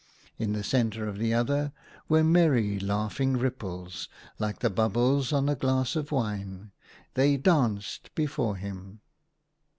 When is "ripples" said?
3.37-4.09